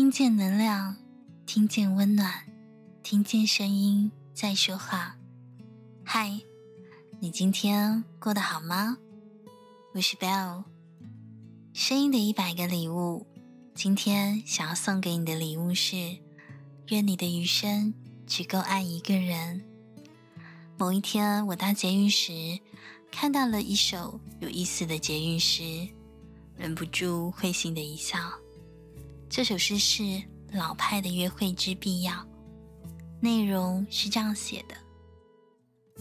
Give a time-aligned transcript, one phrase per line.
[0.00, 0.96] 听见能量，
[1.44, 2.46] 听见温暖，
[3.02, 5.14] 听见声音在说话。
[6.02, 6.40] 嗨，
[7.18, 8.96] 你今天过得好吗？
[9.92, 10.64] 我是 Bell，
[11.74, 13.26] 声音的一百个礼物。
[13.74, 16.16] 今天想要送给你的礼物是：
[16.88, 17.92] 愿你的余生
[18.26, 19.62] 只够爱一个人。
[20.78, 22.58] 某一天，我搭捷运时，
[23.12, 25.86] 看到了一首有意思的捷运诗，
[26.56, 28.18] 忍不住会心的一笑。
[29.30, 30.02] 这首诗是
[30.50, 32.12] 《老派的约会之必要》，
[33.20, 34.74] 内容是这样写的：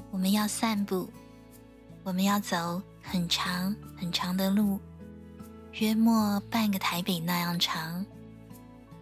[0.10, 1.08] 我们要散步，
[2.02, 4.80] 我们要走很长很长的路，
[5.74, 8.04] 约莫半个台北那样长，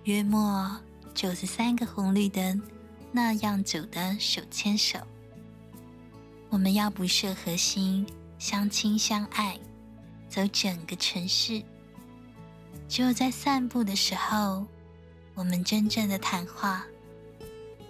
[0.03, 0.78] 约莫
[1.14, 2.62] 九十三个红绿灯
[3.14, 5.00] 那样久的手牵手。
[6.50, 8.06] 我们要不设核心，
[8.38, 9.58] 相亲相爱，
[10.28, 11.64] 走整个城市。
[12.89, 14.66] 只有在散步的时候，
[15.33, 16.85] 我们真正的谈话，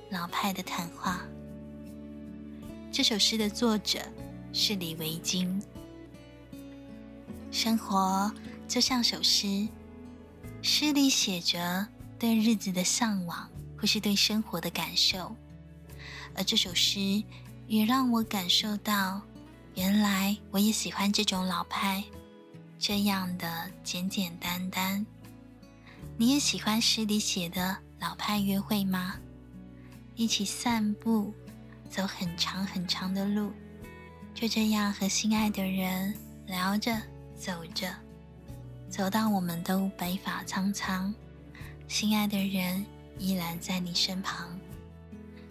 [0.09, 1.21] 老派的谈话。
[2.91, 3.99] 这首诗的作者
[4.51, 5.61] 是李维京。
[7.51, 8.31] 生活
[8.67, 9.67] 就像首诗，
[10.61, 15.35] 诗里写着对日子的向往，或是对生活的感受，
[16.35, 17.23] 而这首诗。
[17.67, 19.19] 也让我感受到，
[19.75, 22.01] 原来我也喜欢这种老派，
[22.79, 25.05] 这样的简简单单。
[26.17, 29.15] 你也喜欢诗里写的老派约会吗？
[30.15, 31.33] 一起散步，
[31.89, 33.51] 走很长很长的路，
[34.33, 36.13] 就这样和心爱的人
[36.45, 36.95] 聊着、
[37.35, 37.93] 走着，
[38.89, 41.13] 走到我们都白发苍苍，
[41.87, 42.85] 心爱的人
[43.19, 44.59] 依然在你身旁。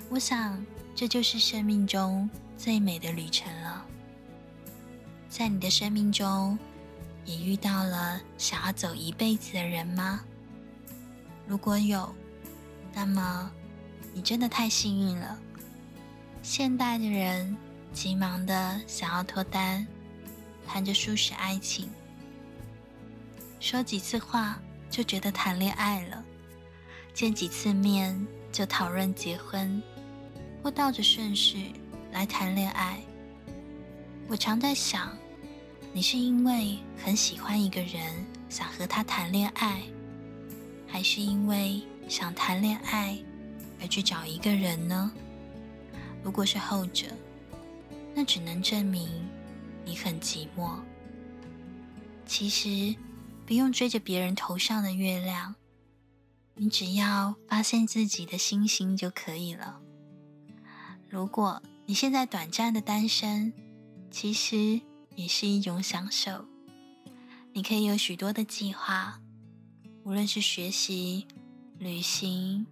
[0.08, 0.64] 我想。
[0.98, 3.84] 这就是生命中最美的旅程了。
[5.28, 6.58] 在你的生命中，
[7.26, 10.24] 也遇到了想要走一辈子的人吗？
[11.46, 12.10] 如果有，
[12.94, 13.50] 那么
[14.14, 15.38] 你真的太幸运了。
[16.42, 17.54] 现代的人
[17.92, 19.86] 急忙的想要脱单，
[20.66, 21.90] 谈着舒适爱情，
[23.60, 26.24] 说几次话就觉得谈恋爱了，
[27.12, 29.82] 见几次面就讨论结婚。
[30.62, 31.70] 或倒着顺序
[32.10, 32.98] 来谈恋爱。
[34.26, 35.16] 我常在想，
[35.96, 39.82] 你是因为很喜欢一个人，想和他谈恋爱，
[40.86, 43.18] 还是因为想谈恋爱
[43.80, 45.10] 而去找一个人呢？
[46.22, 47.06] 如果是后者，
[48.14, 49.08] 那只能证明
[49.86, 50.78] 你很寂寞。
[52.26, 52.94] 其实
[53.46, 55.54] 不用追着别人头上的月亮，
[56.56, 59.80] 你只要发现自己的星星就可以了。
[61.08, 63.50] 如果你现在短暂的单身，
[64.10, 64.82] 其实
[65.16, 66.44] 也是一种享受。
[67.52, 69.18] 你可以有许多的计划，
[70.04, 71.26] 无论是学习、
[71.78, 72.66] 旅行，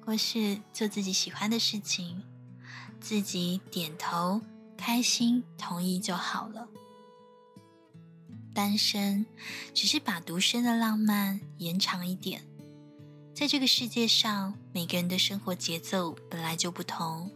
[0.00, 2.22] 或是做自己喜欢的事情，
[3.00, 4.40] 自己点头、
[4.76, 6.68] 开心、同意就好了。
[8.54, 9.26] 单身
[9.74, 12.42] 只是把独身的浪漫延长一点。
[13.34, 17.30] 在这个世界上，每个人的生活节奏本来就不同。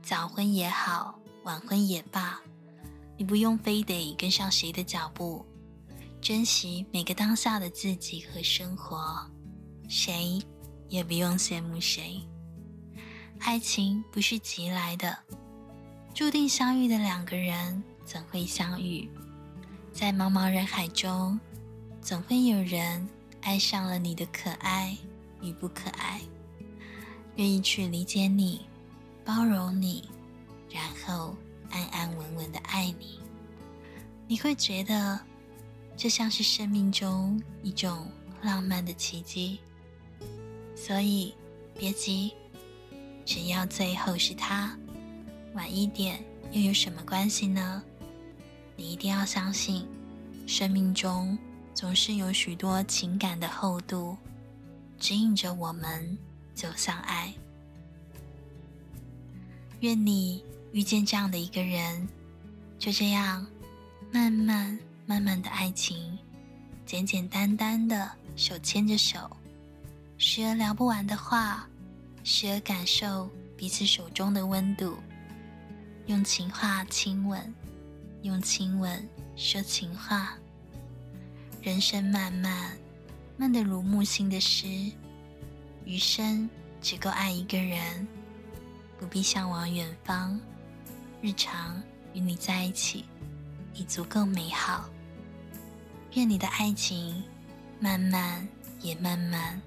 [0.00, 2.40] 早婚也好，晚婚也罢，
[3.16, 5.44] 你不用非得跟上谁的脚步，
[6.20, 9.30] 珍惜每个当下的自己和生活，
[9.88, 10.40] 谁
[10.88, 12.20] 也不用羡慕谁。
[13.38, 15.18] 爱情不是急来的，
[16.14, 19.08] 注定相遇的两个人怎会相遇，
[19.92, 21.38] 在茫茫人海中，
[22.00, 23.08] 总会有人
[23.40, 24.96] 爱上了你的可爱
[25.40, 26.20] 与不可爱，
[27.36, 28.62] 愿意去理解你。
[29.24, 30.08] 包容你，
[30.68, 31.36] 然后
[31.72, 33.18] 安安稳稳的爱你，
[34.28, 35.18] 你会觉得
[35.96, 38.06] 这像是生命中一种
[38.42, 39.58] 浪漫的奇迹。
[40.76, 41.34] 所以
[41.74, 42.32] 别急，
[43.24, 44.76] 只要最后是他，
[45.54, 47.82] 晚一点又有什么关系呢？
[48.76, 49.86] 你一定要相信，
[50.46, 51.36] 生命中
[51.72, 54.16] 总是有许多情感的厚度，
[54.98, 56.18] 指引着我们
[56.54, 57.32] 走向爱。
[59.80, 62.08] 愿你遇见这样的一个人，
[62.78, 63.46] 就这样，
[64.10, 66.18] 慢慢慢慢的爱情，
[66.86, 69.30] 简简单单的手牵着手，
[70.16, 71.68] 时而聊不完的话，
[72.24, 74.96] 时而感受彼此手中的温度，
[76.06, 77.54] 用情话亲吻，
[78.22, 80.34] 用亲吻说情话。
[81.60, 82.76] 人生漫漫，
[83.36, 84.66] 慢得如木心的诗，
[85.84, 86.48] 余生
[86.80, 88.08] 只够爱一个人。
[88.98, 90.40] 不必向往远方，
[91.24, 91.80] 日常
[92.14, 93.04] 与你在一起
[93.74, 94.90] 已足够美好。
[96.14, 97.22] 愿你的爱情
[97.78, 98.46] 慢慢
[98.80, 99.62] 也慢慢，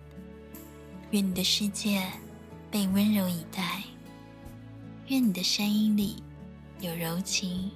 [1.12, 2.06] 愿你的世界
[2.70, 3.82] 被温柔以待，
[5.08, 6.22] 愿你的声音里
[6.82, 7.72] 有柔情，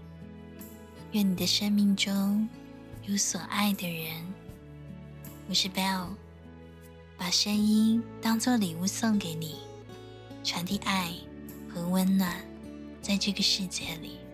[1.13, 2.49] 愿你的生命中
[3.05, 4.13] 有所爱的人。
[5.47, 6.07] 我是 Bell，
[7.17, 9.55] 把声音当做礼物送给你，
[10.43, 11.13] 传递爱
[11.73, 12.35] 和温暖
[13.09, 14.28] 在这个世界里。